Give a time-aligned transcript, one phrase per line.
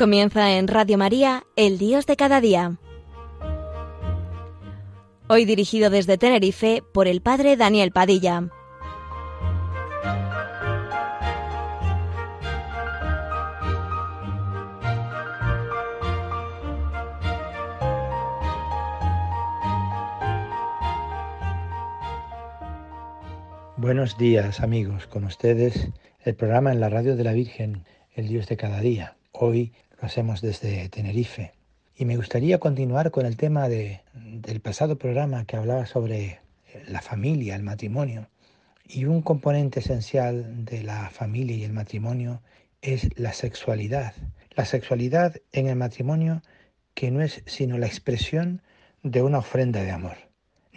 [0.00, 2.78] Comienza en Radio María, El Dios de cada día.
[5.28, 8.48] Hoy dirigido desde Tenerife por el Padre Daniel Padilla.
[23.76, 25.90] Buenos días amigos, con ustedes
[26.24, 29.18] el programa en la radio de la Virgen, El Dios de cada día.
[29.32, 31.52] Hoy lo hacemos desde Tenerife.
[31.96, 36.40] Y me gustaría continuar con el tema de, del pasado programa que hablaba sobre
[36.88, 38.28] la familia, el matrimonio.
[38.86, 42.40] Y un componente esencial de la familia y el matrimonio
[42.82, 44.14] es la sexualidad.
[44.56, 46.42] La sexualidad en el matrimonio
[46.94, 48.62] que no es sino la expresión
[49.02, 50.16] de una ofrenda de amor.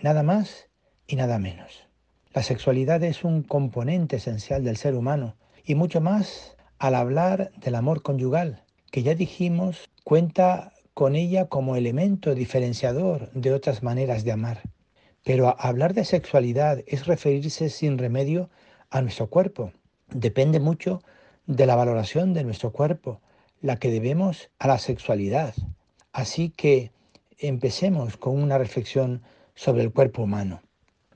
[0.01, 0.67] Nada más
[1.07, 1.87] y nada menos.
[2.33, 7.75] La sexualidad es un componente esencial del ser humano y mucho más al hablar del
[7.75, 8.62] amor conyugal,
[8.93, 14.61] que ya dijimos cuenta con ella como elemento diferenciador de otras maneras de amar.
[15.23, 18.51] Pero hablar de sexualidad es referirse sin remedio
[18.91, 19.71] a nuestro cuerpo.
[20.09, 21.01] Depende mucho
[21.47, 23.19] de la valoración de nuestro cuerpo,
[23.61, 25.55] la que debemos a la sexualidad.
[26.11, 26.91] Así que
[27.39, 29.23] empecemos con una reflexión
[29.55, 30.61] sobre el cuerpo humano.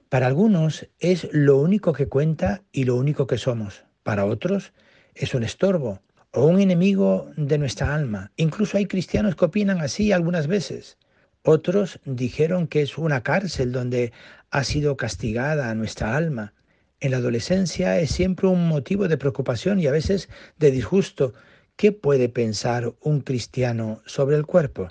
[0.10, 3.86] Para algunos es lo único que cuenta y lo único que somos.
[4.02, 4.74] Para otros
[5.14, 6.00] es un estorbo
[6.32, 8.32] o un enemigo de nuestra alma.
[8.36, 10.98] Incluso hay cristianos que opinan así algunas veces.
[11.44, 14.12] Otros dijeron que es una cárcel donde
[14.52, 16.54] ha sido castigada nuestra alma.
[17.00, 21.34] En la adolescencia es siempre un motivo de preocupación y a veces de disgusto.
[21.76, 24.90] ¿Qué puede pensar un cristiano sobre el cuerpo?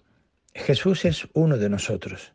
[0.55, 2.33] Jesús es uno de nosotros.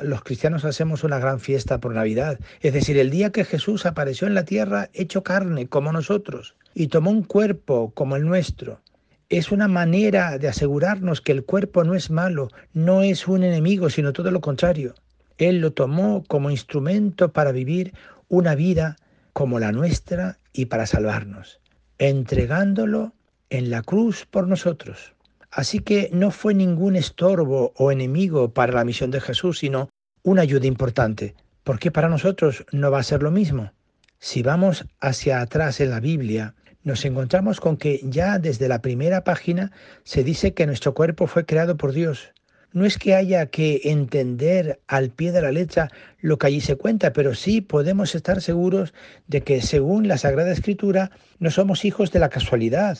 [0.00, 4.28] Los cristianos hacemos una gran fiesta por Navidad, es decir, el día que Jesús apareció
[4.28, 8.80] en la tierra hecho carne como nosotros y tomó un cuerpo como el nuestro.
[9.28, 13.90] Es una manera de asegurarnos que el cuerpo no es malo, no es un enemigo,
[13.90, 14.94] sino todo lo contrario.
[15.36, 17.92] Él lo tomó como instrumento para vivir
[18.28, 18.96] una vida
[19.32, 21.60] como la nuestra y para salvarnos,
[21.98, 23.14] entregándolo
[23.50, 25.14] en la cruz por nosotros.
[25.58, 29.88] Así que no fue ningún estorbo o enemigo para la misión de Jesús, sino
[30.22, 31.34] una ayuda importante.
[31.64, 33.72] ¿Por qué para nosotros no va a ser lo mismo?
[34.20, 36.54] Si vamos hacia atrás en la Biblia,
[36.84, 39.72] nos encontramos con que ya desde la primera página
[40.04, 42.32] se dice que nuestro cuerpo fue creado por Dios.
[42.72, 46.76] No es que haya que entender al pie de la letra lo que allí se
[46.76, 48.94] cuenta, pero sí podemos estar seguros
[49.26, 51.10] de que según la Sagrada Escritura
[51.40, 52.98] no somos hijos de la casualidad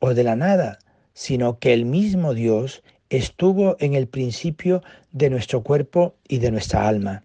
[0.00, 0.80] o de la nada,
[1.14, 4.82] sino que el mismo Dios estuvo en el principio
[5.12, 7.24] de nuestro cuerpo y de nuestra alma.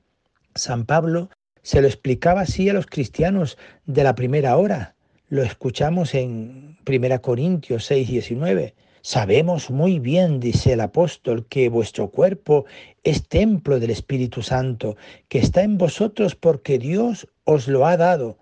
[0.56, 1.30] San Pablo
[1.62, 4.96] se lo explicaba así a los cristianos de la primera hora.
[5.28, 8.76] Lo escuchamos en 1 Corintios 6, 19.
[9.02, 12.66] Sabemos muy bien, dice el apóstol, que vuestro cuerpo
[13.04, 18.38] es templo del Espíritu Santo, que está en vosotros porque Dios os lo ha dado.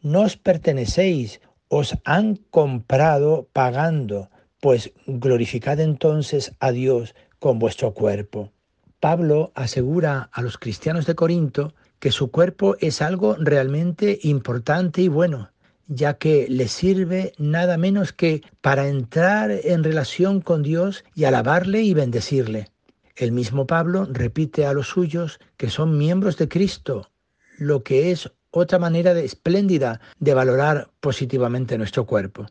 [0.00, 4.30] No os pertenecéis, os han comprado pagando,
[4.60, 8.52] pues glorificad entonces a Dios con vuestro cuerpo.
[9.00, 15.08] Pablo asegura a los cristianos de Corinto que su cuerpo es algo realmente importante y
[15.08, 15.50] bueno,
[15.86, 21.82] ya que le sirve nada menos que para entrar en relación con Dios y alabarle
[21.82, 22.68] y bendecirle.
[23.16, 27.10] El mismo Pablo repite a los suyos que son miembros de Cristo,
[27.56, 32.46] lo que es otra manera de, espléndida de valorar positivamente nuestro cuerpo.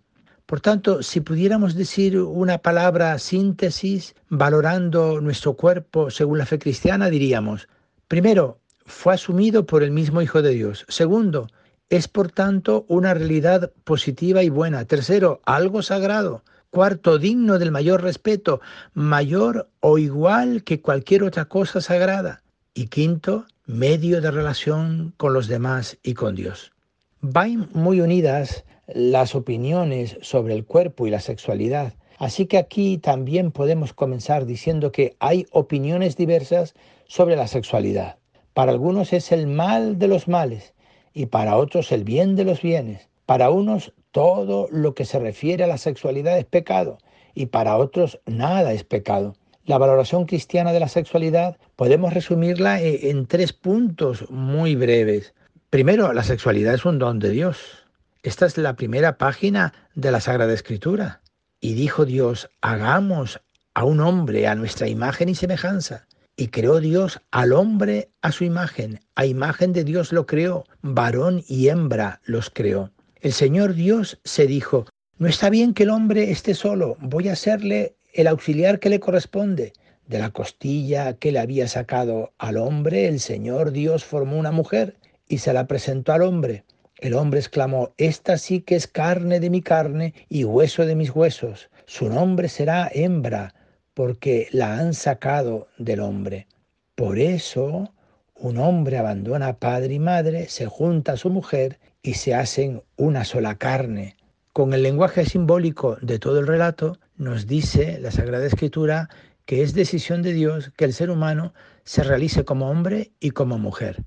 [0.48, 7.10] Por tanto, si pudiéramos decir una palabra síntesis valorando nuestro cuerpo según la fe cristiana,
[7.10, 7.68] diríamos,
[8.08, 10.86] primero, fue asumido por el mismo Hijo de Dios.
[10.88, 11.50] Segundo,
[11.90, 14.86] es por tanto una realidad positiva y buena.
[14.86, 16.44] Tercero, algo sagrado.
[16.70, 18.62] Cuarto, digno del mayor respeto,
[18.94, 22.42] mayor o igual que cualquier otra cosa sagrada.
[22.74, 26.72] Y quinto, medio de relación con los demás y con Dios.
[27.20, 31.94] Van muy unidas las opiniones sobre el cuerpo y la sexualidad.
[32.18, 36.74] Así que aquí también podemos comenzar diciendo que hay opiniones diversas
[37.08, 38.18] sobre la sexualidad.
[38.54, 40.74] Para algunos es el mal de los males
[41.14, 43.08] y para otros el bien de los bienes.
[43.26, 46.98] Para unos todo lo que se refiere a la sexualidad es pecado
[47.36, 49.36] y para otros nada es pecado.
[49.66, 55.34] La valoración cristiana de la sexualidad podemos resumirla e, en tres puntos muy breves.
[55.70, 57.87] Primero, la sexualidad es un don de Dios.
[58.24, 61.22] Esta es la primera página de la Sagrada Escritura.
[61.60, 63.42] Y dijo Dios, hagamos
[63.74, 68.44] a un hombre a nuestra imagen y semejanza y creó Dios al hombre a su
[68.44, 72.92] imagen, a imagen de Dios lo creó, varón y hembra los creó.
[73.22, 74.86] El Señor Dios se dijo,
[75.18, 79.00] No está bien que el hombre esté solo, voy a serle el auxiliar que le
[79.00, 79.74] corresponde.
[80.06, 84.96] De la costilla que le había sacado al hombre, el Señor Dios formó una mujer
[85.28, 86.64] y se la presentó al hombre.
[87.00, 91.12] El hombre exclamó, Esta sí que es carne de mi carne y hueso de mis
[91.12, 91.70] huesos.
[91.86, 93.54] Su nombre será hembra,
[93.94, 96.48] porque la han sacado del hombre.
[96.96, 97.94] Por eso
[98.34, 102.84] un hombre abandona a padre y madre, se junta a su mujer y se hacen
[102.96, 104.16] una sola carne.
[104.54, 109.10] Con el lenguaje simbólico de todo el relato, nos dice la Sagrada Escritura
[109.46, 111.54] que es decisión de Dios que el ser humano
[111.84, 114.04] se realice como hombre y como mujer.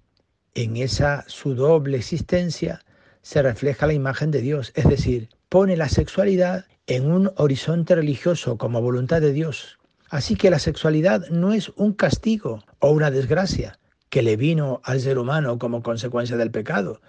[0.55, 2.81] En esa su doble existencia
[3.23, 8.59] se refleja la imagen de Dios, es decir, pone la sexualidad en un horizonte religioso
[8.59, 9.79] como voluntad de Dios.
[10.09, 15.01] Así que la sexualidad no es un castigo o una desgracia que le vino al
[15.01, 17.01] ser humano como consecuencia del pecado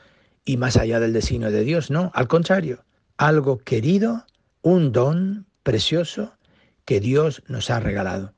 [0.46, 2.86] y más allá del designio de Dios, no, al contrario,
[3.18, 4.26] algo querido,
[4.62, 6.34] un don precioso
[6.86, 8.34] que Dios nos ha regalado.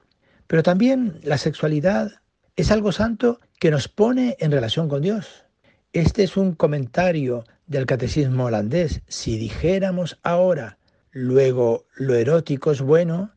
[0.47, 2.21] Pero también la sexualidad
[2.55, 5.45] es algo santo que nos pone en relación con Dios.
[5.91, 9.01] Este es un comentario del catecismo holandés.
[9.07, 10.77] Si dijéramos ahora,
[11.11, 13.31] luego lo erótico es bueno,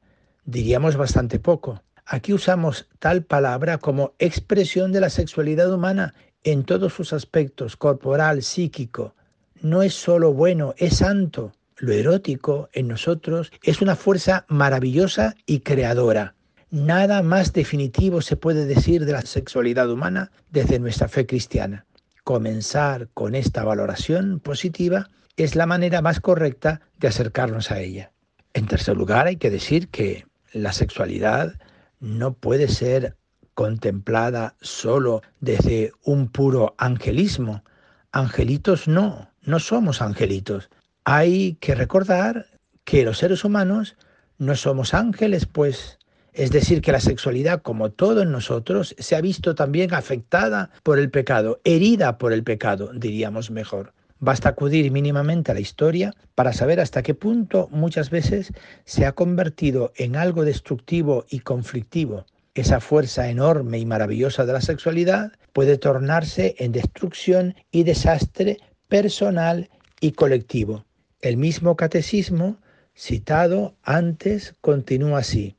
[0.44, 1.82] diríamos bastante poco.
[2.04, 6.14] Aquí usamos tal palabra como expresión de la sexualidad humana
[6.44, 9.14] en todos sus aspectos, corporal, psíquico.
[9.60, 11.52] No es solo bueno, es santo.
[11.78, 16.35] Lo erótico en nosotros es una fuerza maravillosa y creadora.
[16.70, 21.86] Nada más definitivo se puede decir de la sexualidad humana desde nuestra fe cristiana.
[22.24, 28.10] Comenzar con esta valoración positiva es la manera más correcta de acercarnos a ella.
[28.52, 31.54] En tercer lugar, hay que decir que la sexualidad
[32.00, 33.16] no puede ser
[33.54, 37.62] contemplada solo desde un puro angelismo.
[38.10, 40.68] Angelitos no, no somos angelitos.
[41.04, 42.46] Hay que recordar
[42.84, 43.96] que los seres humanos
[44.38, 45.95] no somos ángeles, pues
[46.36, 50.98] es decir, que la sexualidad, como todo en nosotros, se ha visto también afectada por
[50.98, 53.94] el pecado, herida por el pecado, diríamos mejor.
[54.18, 58.52] Basta acudir mínimamente a la historia para saber hasta qué punto muchas veces
[58.84, 62.26] se ha convertido en algo destructivo y conflictivo.
[62.54, 69.70] Esa fuerza enorme y maravillosa de la sexualidad puede tornarse en destrucción y desastre personal
[70.00, 70.84] y colectivo.
[71.22, 72.58] El mismo catecismo
[72.94, 75.55] citado antes continúa así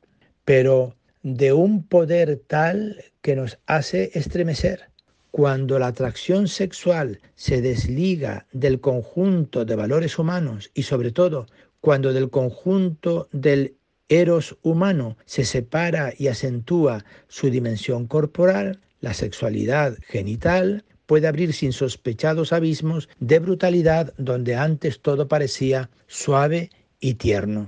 [0.48, 4.88] pero de un poder tal que nos hace estremecer.
[5.30, 11.44] Cuando la atracción sexual se desliga del conjunto de valores humanos y sobre todo
[11.82, 13.74] cuando del conjunto del
[14.08, 21.74] eros humano se separa y acentúa su dimensión corporal, la sexualidad genital puede abrir sin
[21.74, 26.70] sospechados abismos de brutalidad donde antes todo parecía suave
[27.00, 27.66] y tierno.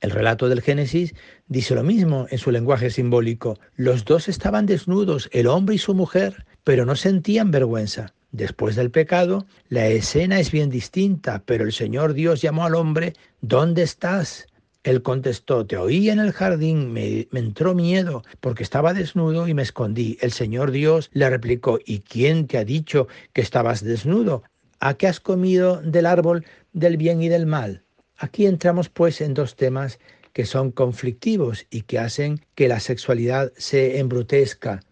[0.00, 1.14] El relato del Génesis
[1.48, 3.58] dice lo mismo en su lenguaje simbólico.
[3.76, 8.14] Los dos estaban desnudos, el hombre y su mujer, pero no sentían vergüenza.
[8.30, 13.14] Después del pecado, la escena es bien distinta, pero el Señor Dios llamó al hombre,
[13.40, 14.46] ¿dónde estás?
[14.84, 19.62] Él contestó, te oí en el jardín, me, entró miedo porque estaba desnudo y me
[19.62, 20.18] escondí.
[20.20, 24.44] El Señor Dios le replicó, ¿y quién te ha dicho que estabas desnudo?
[24.78, 27.82] ¿A qué has comido del árbol del bien y del mal?
[28.18, 30.00] Aquí entramos pues en dos temas
[30.32, 34.82] que son conflictivos y que hacen que la sexualidad se embrutezca.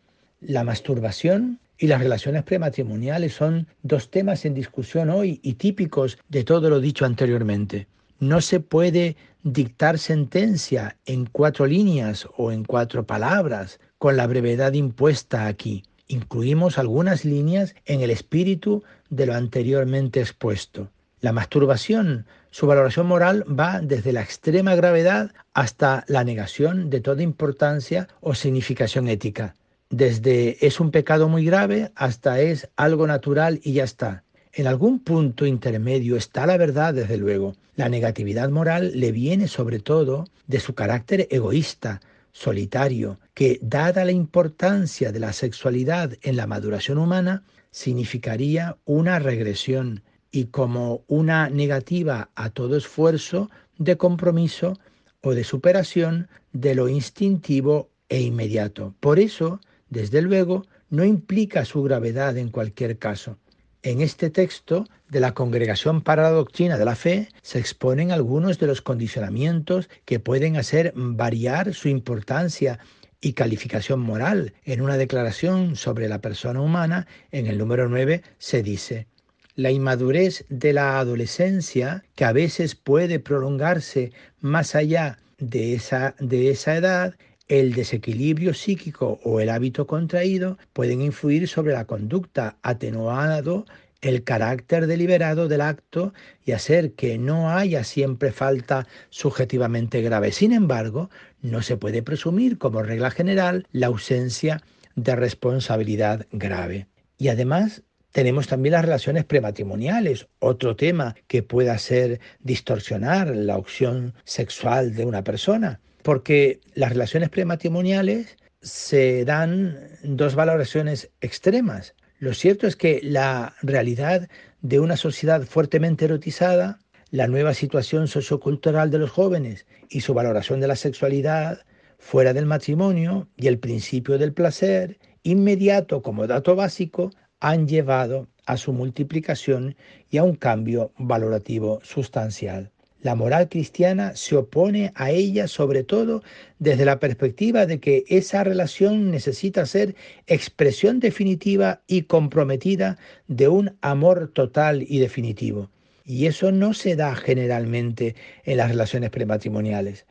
[0.40, 6.44] La masturbación y las relaciones prematrimoniales son dos temas en discusión hoy y típicos de
[6.44, 7.88] todo lo dicho anteriormente.
[8.20, 14.72] No se puede dictar sentencia en cuatro líneas o en cuatro palabras con la brevedad
[14.72, 15.82] impuesta aquí.
[16.06, 20.90] Incluimos algunas líneas en el espíritu de lo anteriormente expuesto.
[21.20, 27.22] La masturbación, su valoración moral va desde la extrema gravedad hasta la negación de toda
[27.22, 29.54] importancia o significación ética.
[29.88, 34.24] Desde es un pecado muy grave hasta es algo natural y ya está.
[34.52, 37.54] En algún punto intermedio está la verdad, desde luego.
[37.76, 44.12] La negatividad moral le viene sobre todo de su carácter egoísta, solitario, que, dada la
[44.12, 50.02] importancia de la sexualidad en la maduración humana, significaría una regresión
[50.36, 54.78] y como una negativa a todo esfuerzo de compromiso
[55.22, 58.94] o de superación de lo instintivo e inmediato.
[59.00, 63.38] Por eso, desde luego, no implica su gravedad en cualquier caso.
[63.82, 68.58] En este texto de la Congregación para la Doctrina de la Fe se exponen algunos
[68.58, 72.78] de los condicionamientos que pueden hacer variar su importancia
[73.22, 74.52] y calificación moral.
[74.64, 79.06] En una declaración sobre la persona humana, en el número 9, se dice,
[79.56, 86.50] la inmadurez de la adolescencia, que a veces puede prolongarse más allá de esa, de
[86.50, 87.14] esa edad,
[87.48, 93.66] el desequilibrio psíquico o el hábito contraído pueden influir sobre la conducta, atenuando
[94.02, 96.12] el carácter deliberado del acto
[96.44, 100.32] y hacer que no haya siempre falta subjetivamente grave.
[100.32, 101.08] Sin embargo,
[101.40, 104.62] no se puede presumir como regla general la ausencia
[104.96, 106.86] de responsabilidad grave.
[107.18, 107.82] Y además
[108.16, 115.04] tenemos también las relaciones prematrimoniales, otro tema que pueda ser distorsionar la opción sexual de
[115.04, 121.94] una persona, porque las relaciones prematrimoniales se dan dos valoraciones extremas.
[122.18, 124.30] Lo cierto es que la realidad
[124.62, 126.78] de una sociedad fuertemente erotizada,
[127.10, 131.66] la nueva situación sociocultural de los jóvenes y su valoración de la sexualidad
[131.98, 138.56] fuera del matrimonio y el principio del placer inmediato como dato básico han llevado a
[138.56, 139.76] su multiplicación
[140.10, 142.70] y a un cambio valorativo sustancial.
[143.02, 146.22] La moral cristiana se opone a ella sobre todo
[146.58, 149.94] desde la perspectiva de que esa relación necesita ser
[150.26, 155.70] expresión definitiva y comprometida de un amor total y definitivo.
[156.04, 160.06] Y eso no se da generalmente en las relaciones prematrimoniales.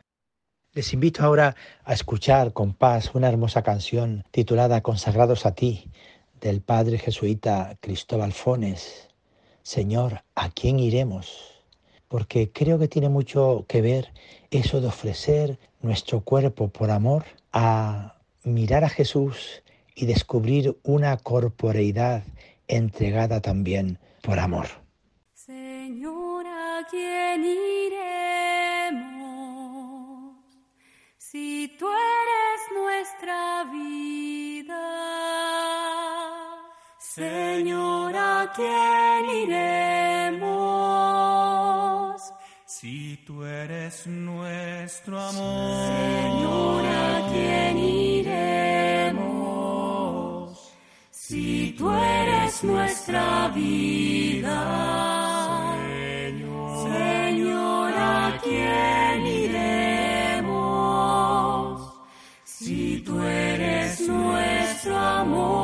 [0.74, 5.89] Les invito ahora a escuchar con paz una hermosa canción titulada Consagrados a ti
[6.45, 9.09] del padre jesuita Cristóbal Fones.
[9.63, 11.55] Señor, ¿a quién iremos?
[12.07, 14.13] porque creo que tiene mucho que ver
[14.51, 19.63] eso de ofrecer nuestro cuerpo por amor a mirar a Jesús
[19.95, 22.23] y descubrir una corporeidad
[22.67, 24.67] entregada también por amor.
[25.33, 28.85] Señor, ¿a quién iremos
[31.17, 34.44] si tú eres nuestra vida?
[37.15, 40.43] Señor, ¿a quién iremos?
[42.65, 49.15] Si tú eres nuestro amor, Señor, ¿a quién iremos?
[51.10, 54.60] Si tú eres nuestra vida,
[55.88, 60.65] Señor, Señor, ¿a quién iremos?
[62.43, 65.54] Si tú eres nuestro amor,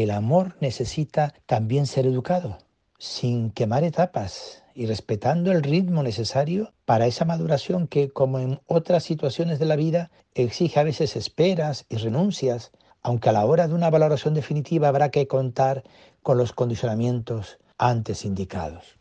[0.00, 2.56] El amor necesita también ser educado,
[2.96, 9.04] sin quemar etapas y respetando el ritmo necesario para esa maduración que, como en otras
[9.04, 13.74] situaciones de la vida, exige a veces esperas y renuncias, aunque a la hora de
[13.74, 15.84] una valoración definitiva habrá que contar
[16.22, 18.96] con los condicionamientos antes indicados.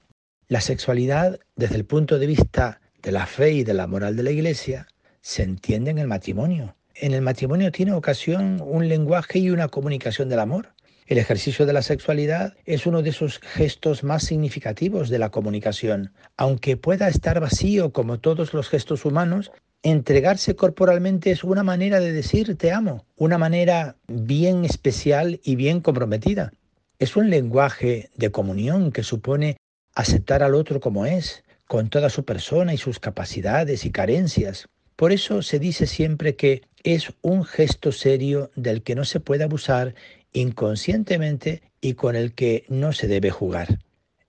[0.49, 4.23] La sexualidad, desde el punto de vista de la fe y de la moral de
[4.23, 4.85] la Iglesia,
[5.21, 6.75] se entiende en el matrimonio.
[6.93, 10.73] En el matrimonio tiene ocasión un lenguaje y una comunicación del amor.
[11.09, 16.13] El ejercicio de la sexualidad es uno de esos gestos más significativos de la comunicación.
[16.37, 19.51] Aunque pueda estar vacío como todos los gestos humanos,
[19.81, 25.81] entregarse corporalmente es una manera de decir te amo, una manera bien especial y bien
[25.81, 26.51] comprometida.
[26.99, 29.57] Es un lenguaje de comunión que supone
[29.95, 34.67] aceptar al otro como es, con toda su persona y sus capacidades y carencias.
[34.95, 39.43] Por eso se dice siempre que es un gesto serio del que no se puede
[39.43, 39.95] abusar
[40.33, 43.79] inconscientemente y con el que no se debe jugar.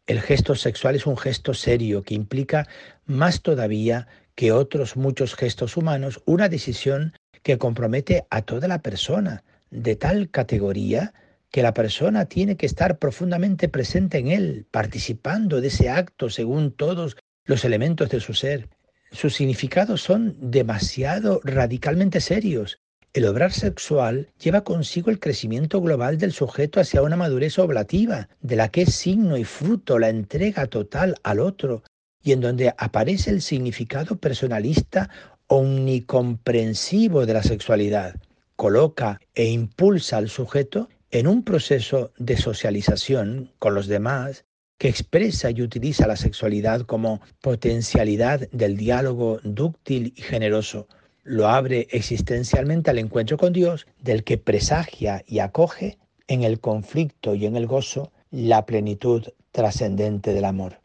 [0.06, 2.66] El gesto sexual es un gesto serio que implica
[3.06, 9.44] más todavía que otros muchos gestos humanos una decisión que compromete a toda la persona,
[9.70, 11.14] de tal categoría
[11.50, 16.72] que la persona tiene que estar profundamente presente en él, participando de ese acto según
[16.72, 18.68] todos los elementos de su ser.
[19.10, 22.78] Sus significados son demasiado radicalmente serios
[23.12, 28.54] El obrar sexual lleva consigo el crecimiento global del sujeto hacia una madurez oblativa, de
[28.54, 31.82] la que es signo y fruto la entrega total al otro,
[32.22, 35.10] y en donde aparece el significado personalista
[35.48, 38.14] omnicomprensivo de la sexualidad.
[38.54, 44.44] Coloca e impulsa al sujeto en un proceso de socialización con los demás
[44.78, 50.86] que expresa y utiliza la sexualidad como potencialidad del diálogo dúctil y generoso
[51.22, 55.98] lo abre existencialmente al encuentro con Dios, del que presagia y acoge
[56.28, 60.80] en el conflicto y en el gozo la plenitud trascendente del amor.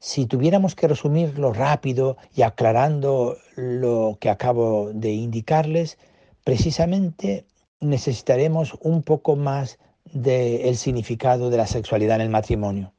[0.00, 5.98] Si tuviéramos que resumirlo rápido y aclarando lo que acabo de indicarles,
[6.44, 7.46] precisamente
[7.80, 12.92] necesitaremos un poco más del significado de la sexualidad en el matrimonio.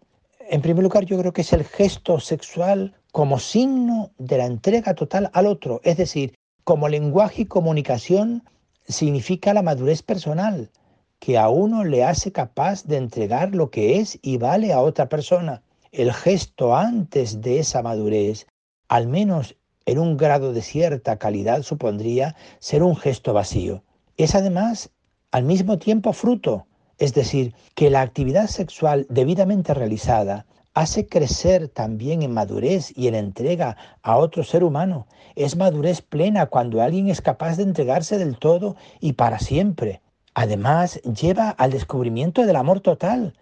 [0.50, 4.94] En primer lugar, yo creo que es el gesto sexual como signo de la entrega
[4.94, 8.44] total al otro, es decir, como lenguaje y comunicación
[8.88, 10.72] significa la madurez personal,
[11.20, 15.10] que a uno le hace capaz de entregar lo que es y vale a otra
[15.10, 15.62] persona.
[15.92, 18.48] El gesto antes de esa madurez,
[18.88, 23.84] al menos en un grado de cierta calidad, supondría ser un gesto vacío.
[24.18, 24.92] Es además
[25.32, 32.21] al mismo tiempo fruto, es decir, que la actividad sexual debidamente realizada hace crecer también
[32.21, 35.07] en madurez y en entrega a otro ser humano.
[35.35, 40.01] Es madurez plena cuando alguien es capaz de entregarse del todo y para siempre.
[40.33, 43.33] Además, lleva al descubrimiento del amor total,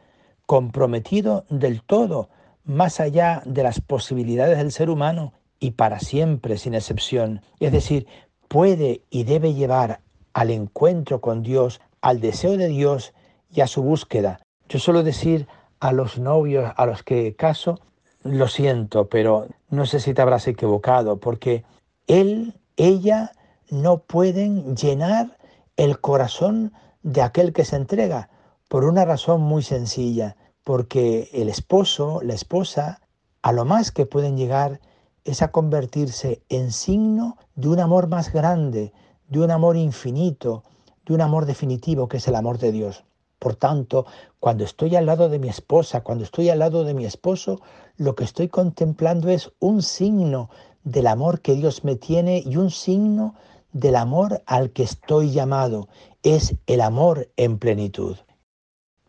[0.46, 2.30] comprometido del todo,
[2.64, 7.42] más allá de las posibilidades del ser humano y para siempre, sin excepción.
[7.60, 8.08] Es decir,
[8.48, 10.02] puede y debe llevar
[10.34, 13.14] al encuentro con Dios, al deseo de Dios
[13.52, 14.40] y a su búsqueda.
[14.70, 15.48] Yo suelo decir
[15.80, 17.80] a los novios a los que caso,
[18.24, 21.64] lo siento, pero no sé si te habrás equivocado, porque
[22.08, 23.32] él, ella
[23.70, 25.38] no pueden llenar
[25.76, 28.30] el corazón de aquel que se entrega,
[28.68, 33.00] por una razón muy sencilla, porque el esposo, la esposa,
[33.42, 34.82] a lo más que pueden llegar
[35.24, 38.92] es a convertirse en signo de un amor más grande,
[39.30, 40.64] de un amor infinito,
[41.06, 43.06] de un amor definitivo que es el amor de Dios.
[43.40, 44.06] Por tanto,
[44.40, 47.62] cuando estoy al lado de mi esposa, cuando estoy al lado de mi esposo,
[47.96, 50.50] lo que estoy contemplando es un signo
[50.84, 53.36] del amor que Dios me tiene y un signo
[53.74, 55.88] del amor al que estoy llamado.
[56.24, 58.18] Es el amor en plenitud.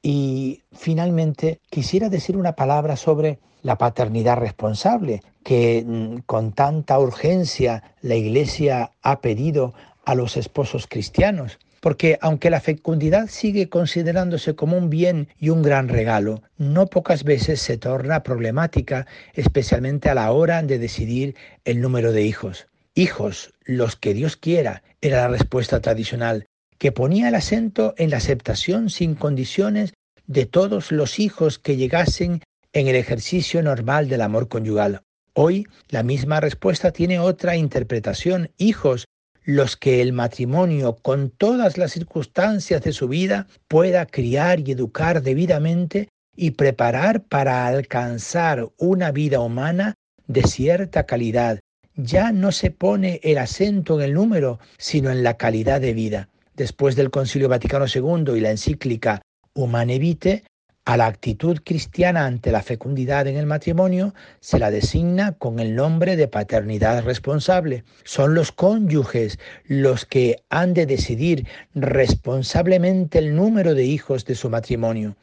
[0.03, 7.95] Y finalmente quisiera decir una palabra sobre la paternidad responsable, que mm, con tanta urgencia
[8.01, 11.59] la Iglesia ha pedido a los esposos cristianos.
[11.81, 17.25] Porque aunque la fecundidad sigue considerándose como un bien y un gran regalo, no pocas
[17.25, 22.67] veces se torna problemática, especialmente a la hora de decidir el número de hijos.
[22.95, 26.47] Hijos, los que Dios quiera, era la respuesta tradicional,
[26.79, 29.95] que ponía el acento en la aceptación sin condiciones
[30.27, 35.03] de todos los hijos que llegasen en el ejercicio normal del amor conyugal.
[35.33, 38.51] Hoy la misma respuesta tiene otra interpretación.
[38.59, 39.07] Hijos,
[39.48, 45.22] los que el matrimonio, con todas las circunstancias de su vida, pueda criar y educar
[45.22, 49.94] debidamente y preparar para alcanzar una vida humana
[50.26, 51.61] de cierta calidad.
[51.94, 56.28] Ya no se pone el acento en el número, sino en la calidad de vida.
[56.54, 59.22] Después del Concilio Vaticano II y la encíclica
[59.54, 60.44] Humane Vitae,
[60.88, 65.74] a la actitud cristiana ante la fecundidad en el matrimonio se la designa con el
[65.74, 67.85] nombre de paternidad responsable.
[68.05, 74.48] Son los cónyuges los que han de decidir responsablemente el número de hijos de su
[74.48, 75.14] matrimonio.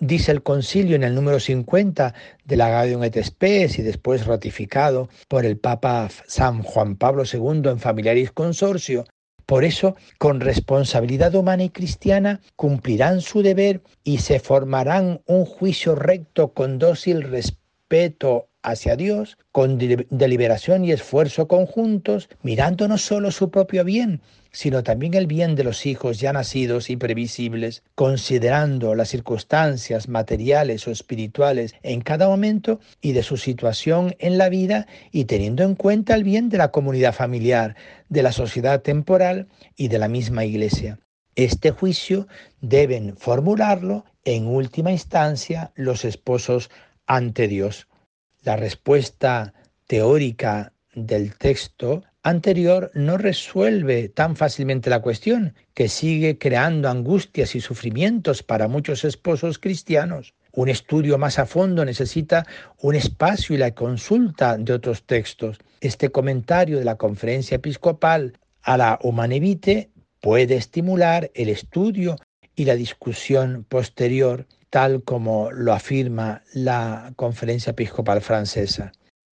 [0.00, 2.12] Dice el concilio en el número 50
[2.44, 7.70] de la Gaudium et Spes y después ratificado por el Papa San Juan Pablo II
[7.70, 9.04] en Familiaris Consorcio,
[9.46, 15.94] por eso, con responsabilidad humana y cristiana, cumplirán su deber y se formarán un juicio
[15.94, 23.52] recto con dócil respeto hacia Dios, con deliberación y esfuerzo conjuntos, mirando no solo su
[23.52, 29.10] propio bien, sino también el bien de los hijos ya nacidos y previsibles, considerando las
[29.10, 35.26] circunstancias materiales o espirituales en cada momento y de su situación en la vida y
[35.26, 37.76] teniendo en cuenta el bien de la comunidad familiar,
[38.08, 40.98] de la sociedad temporal y de la misma iglesia.
[41.34, 42.26] Este juicio
[42.60, 46.70] deben formularlo en última instancia los esposos
[47.06, 47.88] ante Dios.
[48.42, 49.52] La respuesta
[49.86, 57.60] teórica del texto anterior no resuelve tan fácilmente la cuestión, que sigue creando angustias y
[57.60, 60.34] sufrimientos para muchos esposos cristianos.
[60.56, 62.46] Un estudio más a fondo necesita
[62.80, 65.58] un espacio y la consulta de otros textos.
[65.82, 69.90] Este comentario de la conferencia episcopal a la Humanevite
[70.22, 72.16] puede estimular el estudio
[72.54, 78.92] y la discusión posterior, tal como lo afirma la Conferencia Episcopal Francesa.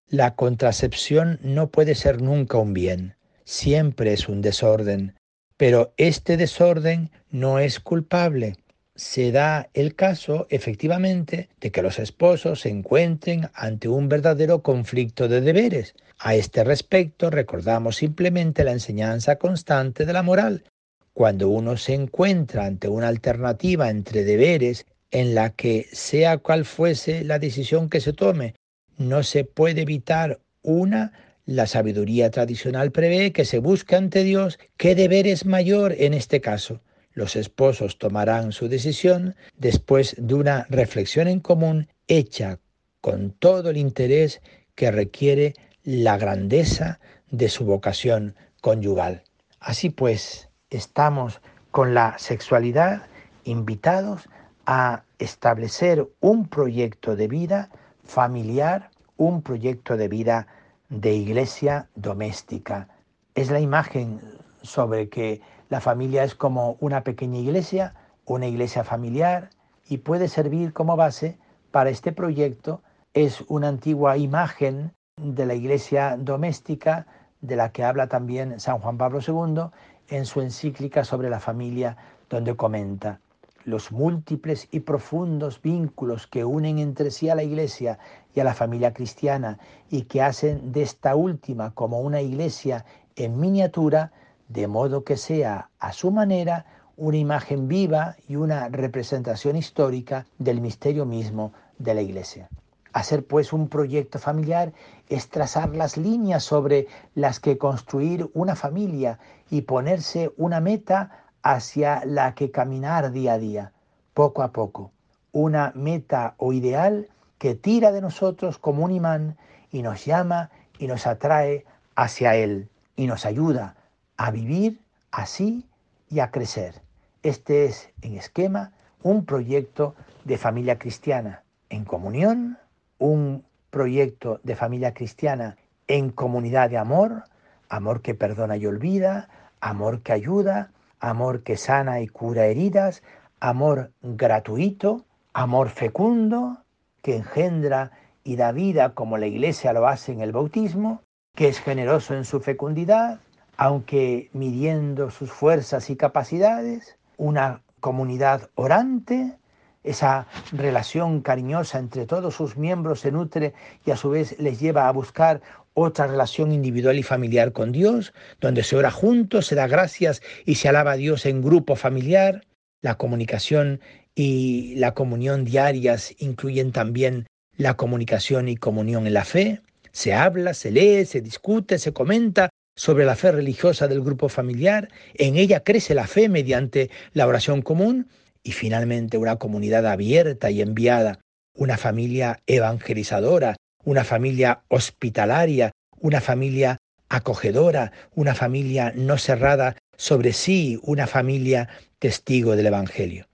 [0.08, 5.14] La contracepción no puede ser nunca un bien, siempre es un desorden,
[5.58, 8.56] pero este desorden no es culpable.
[8.94, 15.28] Se da el caso, efectivamente, de que los esposos se encuentren ante un verdadero conflicto
[15.28, 15.94] de deberes.
[16.18, 20.64] A este respecto, recordamos simplemente la enseñanza constante de la moral,
[21.12, 27.24] cuando uno se encuentra ante una alternativa entre deberes en la que sea cual fuese
[27.24, 28.54] la decisión que se tome,
[28.96, 31.12] no se puede evitar una,
[31.46, 36.40] la sabiduría tradicional prevé que se busque ante Dios qué deber es mayor en este
[36.40, 36.80] caso.
[37.12, 42.58] Los esposos tomarán su decisión después de una reflexión en común hecha
[43.00, 44.40] con todo el interés
[44.74, 49.24] que requiere la grandeza de su vocación conyugal.
[49.58, 53.02] Así pues, estamos con la sexualidad
[53.44, 54.28] invitados
[54.66, 57.70] a establecer un proyecto de vida
[58.04, 60.46] familiar, un proyecto de vida
[60.88, 62.88] de iglesia doméstica.
[63.34, 64.20] Es la imagen
[64.62, 67.94] sobre que la familia es como una pequeña iglesia,
[68.26, 69.50] una iglesia familiar
[69.88, 71.38] y puede servir como base
[71.70, 72.82] para este proyecto.
[73.14, 77.06] Es una antigua imagen de la iglesia doméstica
[77.40, 79.70] de la que habla también San Juan Pablo II
[80.08, 81.96] en su encíclica sobre la familia,
[82.28, 83.20] donde comenta
[83.64, 87.98] los múltiples y profundos vínculos que unen entre sí a la Iglesia
[88.34, 92.84] y a la familia cristiana y que hacen de esta última como una iglesia
[93.16, 94.12] en miniatura,
[94.50, 100.60] de modo que sea a su manera una imagen viva y una representación histórica del
[100.60, 102.48] misterio mismo de la Iglesia.
[102.92, 104.72] Hacer pues un proyecto familiar
[105.08, 112.04] es trazar las líneas sobre las que construir una familia y ponerse una meta hacia
[112.04, 113.72] la que caminar día a día,
[114.14, 114.90] poco a poco.
[115.30, 117.08] Una meta o ideal
[117.38, 119.36] que tira de nosotros como un imán
[119.70, 123.76] y nos llama y nos atrae hacia él y nos ayuda
[124.20, 124.78] a vivir
[125.10, 125.64] así
[126.10, 126.82] y a crecer.
[127.22, 132.58] Este es, en esquema, un proyecto de familia cristiana en comunión
[132.98, 135.56] un proyecto de familia cristiana
[135.88, 137.24] en comunidad de amor,
[137.70, 139.30] amor que perdona y olvida,
[139.60, 143.02] amor que ayuda, amor que sana y cura heridas,
[143.40, 146.58] amor gratuito, amor fecundo,
[147.00, 151.00] que engendra y da vida como la iglesia lo hace en el bautismo,
[151.34, 153.20] que es generoso en su fecundidad,
[153.60, 159.36] aunque midiendo sus fuerzas y capacidades, una comunidad orante,
[159.84, 163.52] esa relación cariñosa entre todos sus miembros se nutre
[163.84, 165.42] y a su vez les lleva a buscar
[165.74, 170.54] otra relación individual y familiar con Dios, donde se ora juntos, se da gracias y
[170.54, 172.46] se alaba a Dios en grupo familiar.
[172.80, 173.80] La comunicación
[174.14, 177.26] y la comunión diarias incluyen también
[177.58, 179.60] la comunicación y comunión en la fe.
[179.92, 182.48] Se habla, se lee, se discute, se comenta
[182.80, 184.88] sobre la fe religiosa del grupo familiar.
[185.12, 188.08] En ella crece la fe mediante la oración común
[188.42, 191.20] y finalmente una comunidad abierta y enviada,
[191.54, 196.78] una familia evangelizadora, una familia hospitalaria, una familia
[197.10, 203.26] acogedora, una familia no cerrada sobre sí, una familia testigo del Evangelio.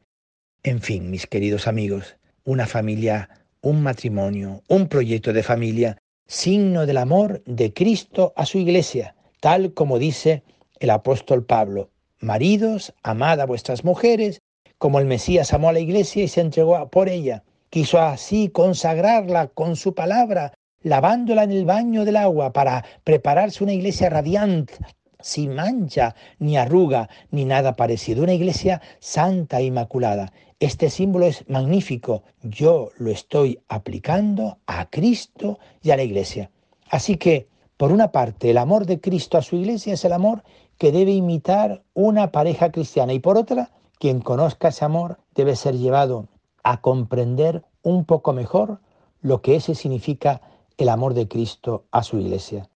[0.64, 6.96] En fin, mis queridos amigos, una familia, un matrimonio, un proyecto de familia, signo del
[6.96, 9.15] amor de Cristo a su iglesia,
[9.46, 10.42] tal como dice
[10.80, 11.90] el apóstol Pablo.
[12.18, 14.42] Maridos, amad a vuestras mujeres
[14.76, 17.44] como el Mesías amó a la iglesia y se entregó por ella.
[17.70, 23.72] Quiso así consagrarla con su palabra, lavándola en el baño del agua para prepararse una
[23.72, 24.74] iglesia radiante,
[25.20, 28.24] sin mancha, ni arruga, ni nada parecido.
[28.24, 30.32] Una iglesia santa e inmaculada.
[30.59, 32.24] Este símbolo es magnífico.
[32.42, 36.50] Yo lo estoy aplicando a Cristo y a la iglesia.
[36.90, 37.46] Así que,
[37.77, 40.43] por una parte, el amor de Cristo a su iglesia es el amor
[40.79, 45.77] que debe imitar una pareja cristiana y por otra, quien conozca ese amor debe ser
[45.77, 46.29] llevado
[46.62, 48.81] a comprender un poco mejor
[49.21, 50.41] lo que ese significa
[50.79, 52.69] el amor de Cristo a su iglesia.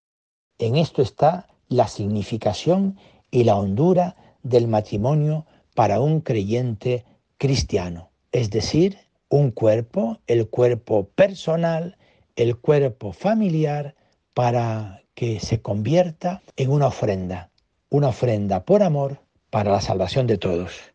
[0.57, 2.97] En esto está la significación
[3.31, 7.05] y la hondura del matrimonio para un creyente
[7.37, 8.97] cristiano, es decir,
[9.29, 11.97] un cuerpo, el cuerpo personal,
[12.35, 13.95] el cuerpo familiar,
[14.33, 17.49] para que se convierta en una ofrenda,
[17.89, 20.93] una ofrenda por amor para la salvación de todos.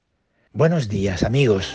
[0.53, 1.75] Buenos días amigos.